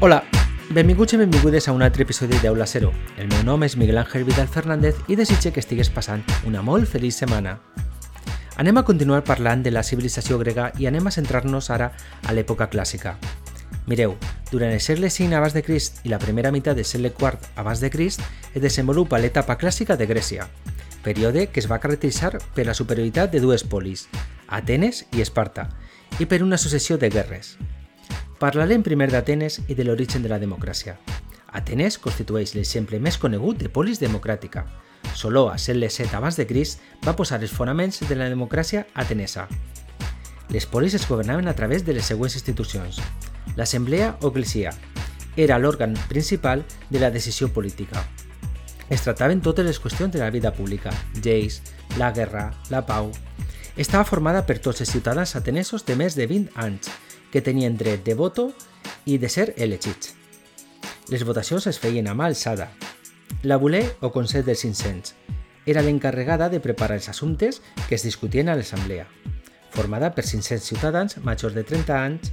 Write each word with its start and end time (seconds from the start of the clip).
Hola, 0.00 0.20
benvinguts 0.70 1.16
i 1.16 1.18
benvingudes 1.18 1.66
a 1.66 1.72
un 1.74 1.82
altre 1.82 2.04
episodi 2.04 2.36
d'Aula 2.38 2.68
Zero. 2.70 2.92
El 3.18 3.26
meu 3.32 3.40
nom 3.42 3.64
és 3.66 3.74
Miguel 3.74 3.96
Ángel 3.98 4.22
Vidal 4.22 4.46
Fernández 4.46 4.94
i 5.10 5.16
desitge 5.18 5.50
que 5.50 5.58
estigues 5.58 5.88
passant 5.90 6.20
una 6.46 6.60
molt 6.62 6.86
feliç 6.86 7.16
setmana. 7.16 7.56
Anem 8.62 8.78
a 8.78 8.84
continuar 8.86 9.24
parlant 9.26 9.64
de 9.64 9.72
la 9.72 9.82
civilització 9.82 10.38
grega 10.38 10.68
i 10.78 10.86
anem 10.86 11.08
a 11.08 11.12
centrar-nos 11.16 11.66
ara 11.74 11.88
a 12.22 12.34
l'època 12.36 12.68
clàssica. 12.70 13.16
Mireu, 13.90 14.14
durant 14.52 14.70
el 14.70 14.78
segle 14.78 15.10
V 15.10 15.34
abans 15.34 15.56
de 15.58 15.64
Crist 15.66 15.98
i 16.06 16.12
la 16.14 16.20
primera 16.22 16.52
meitat 16.54 16.78
del 16.78 16.86
segle 16.86 17.10
IV 17.10 17.48
abans 17.56 17.82
de 17.82 17.90
Crist 17.90 18.22
es 18.54 18.62
desenvolupa 18.62 19.18
l'etapa 19.18 19.58
clàssica 19.58 19.96
de 19.98 20.06
Grècia, 20.06 20.46
període 21.02 21.48
que 21.48 21.58
es 21.58 21.66
va 21.66 21.80
caracteritzar 21.82 22.38
per 22.54 22.68
la 22.70 22.78
superioritat 22.78 23.34
de 23.34 23.42
dues 23.42 23.66
polis, 23.66 24.06
Atenes 24.46 25.08
i 25.10 25.26
Esparta, 25.26 25.66
i 26.20 26.30
per 26.30 26.44
una 26.46 26.56
successió 26.56 26.98
de 27.02 27.10
guerres. 27.10 27.56
Parlarem 28.38 28.84
primer 28.86 29.08
d'Atenes 29.10 29.56
i 29.66 29.74
de 29.74 29.82
l'origen 29.82 30.22
de 30.22 30.28
la 30.30 30.36
democràcia. 30.38 30.92
Atenes 31.58 31.96
constitueix 31.98 32.52
l'exemple 32.54 33.00
més 33.02 33.16
conegut 33.18 33.58
de 33.58 33.66
polis 33.66 33.98
democràtica. 33.98 34.62
Soló, 35.18 35.48
a 35.50 35.56
segle 35.58 35.88
VII 35.90 36.14
abans 36.14 36.38
de 36.38 36.46
Crist, 36.46 36.78
va 37.02 37.16
posar 37.18 37.40
els 37.42 37.50
fonaments 37.50 37.98
de 38.06 38.14
la 38.14 38.28
democràcia 38.30 38.84
atenesa. 38.94 39.48
Les 40.54 40.66
polis 40.70 40.94
es 40.94 41.08
governaven 41.08 41.48
a 41.48 41.56
través 41.58 41.82
de 41.84 41.96
les 41.96 42.06
següents 42.06 42.36
institucions. 42.38 43.00
L'assemblea 43.56 44.12
o 44.22 44.30
eclesia 44.30 44.70
era 45.34 45.58
l'òrgan 45.58 45.98
principal 46.06 46.62
de 46.90 47.02
la 47.02 47.10
decisió 47.10 47.50
política. 47.50 48.06
Es 48.88 49.02
tractaven 49.02 49.42
totes 49.42 49.66
les 49.66 49.82
qüestions 49.82 50.14
de 50.14 50.22
la 50.22 50.30
vida 50.30 50.54
pública, 50.54 50.94
lleis, 51.24 51.58
la 51.98 52.12
guerra, 52.12 52.52
la 52.70 52.86
pau. 52.86 53.10
Estava 53.74 54.06
formada 54.06 54.46
per 54.46 54.60
tots 54.62 54.86
els 54.86 54.94
ciutadans 54.94 55.34
atenesos 55.34 55.82
de 55.84 55.98
més 55.98 56.14
de 56.14 56.30
20 56.30 56.54
anys 56.54 56.94
que 57.32 57.42
tenien 57.42 57.76
dret 57.76 58.04
de 58.04 58.14
voto 58.14 58.50
i 59.04 59.18
de 59.18 59.28
ser 59.28 59.52
elegits. 59.56 60.14
Les 61.08 61.24
votacions 61.24 61.66
es 61.66 61.78
feien 61.80 62.08
a 62.08 62.14
mà 62.14 62.28
alçada. 62.28 62.68
La 63.42 63.56
voler 63.56 63.84
o 64.00 64.10
Consell 64.12 64.44
dels 64.44 64.64
500 64.64 65.14
era 65.68 65.82
l'encarregada 65.84 66.48
de 66.48 66.60
preparar 66.64 66.96
els 66.96 67.08
assumptes 67.08 67.60
que 67.88 67.94
es 67.96 68.04
discutien 68.04 68.48
a 68.48 68.56
l'assemblea, 68.56 69.06
formada 69.70 70.14
per 70.14 70.24
500 70.24 70.64
ciutadans 70.64 71.18
majors 71.24 71.54
de 71.54 71.64
30 71.64 71.96
anys 71.96 72.32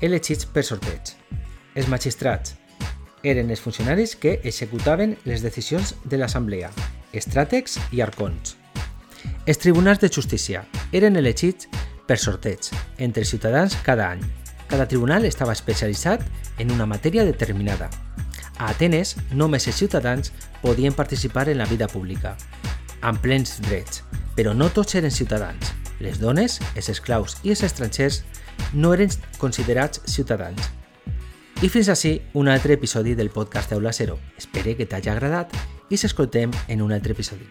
elegits 0.00 0.46
per 0.46 0.62
sorteig. 0.66 1.14
Els 1.74 1.90
magistrats 1.90 2.54
eren 3.26 3.50
els 3.50 3.62
funcionaris 3.62 4.14
que 4.16 4.38
executaven 4.44 5.16
les 5.24 5.42
decisions 5.42 5.96
de 6.04 6.18
l'assemblea, 6.18 6.70
estràtegs 7.12 7.78
i 7.92 8.02
arcons. 8.02 8.56
Els 9.46 9.58
tribunals 9.58 9.98
de 9.98 10.10
justícia 10.12 10.64
eren 10.92 11.16
elegits 11.16 11.68
per 12.08 12.18
sorteig 12.18 12.70
entre 12.96 13.24
ciutadans 13.28 13.76
cada 13.84 14.08
any. 14.10 14.24
Cada 14.68 14.88
tribunal 14.88 15.24
estava 15.28 15.52
especialitzat 15.52 16.24
en 16.58 16.72
una 16.72 16.86
matèria 16.88 17.24
determinada. 17.24 17.90
A 18.58 18.72
Atenes, 18.72 19.14
només 19.30 19.68
els 19.68 19.78
ciutadans 19.78 20.32
podien 20.62 20.96
participar 20.96 21.48
en 21.48 21.60
la 21.60 21.68
vida 21.70 21.86
pública, 21.86 22.34
amb 23.00 23.20
plens 23.22 23.60
drets, 23.68 24.02
però 24.34 24.56
no 24.56 24.72
tots 24.74 24.98
eren 24.98 25.14
ciutadans. 25.14 25.74
Les 26.00 26.18
dones, 26.18 26.58
els 26.74 26.90
esclaus 26.90 27.38
i 27.44 27.54
els 27.54 27.62
estrangers 27.62 28.24
no 28.72 28.92
eren 28.94 29.14
considerats 29.38 30.02
ciutadans. 30.06 30.72
I 31.62 31.70
fins 31.70 31.88
així 31.90 32.18
un 32.38 32.48
altre 32.48 32.76
episodi 32.78 33.16
del 33.18 33.30
podcast 33.34 33.72
Aula 33.74 33.92
Zero. 33.92 34.18
Espero 34.38 34.76
que 34.78 34.86
t'hagi 34.86 35.10
agradat 35.10 35.54
i 35.90 35.98
s'escoltem 35.98 36.54
en 36.68 36.82
un 36.82 36.94
altre 36.94 37.16
episodi. 37.18 37.48